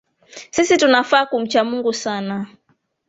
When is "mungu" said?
1.63-1.93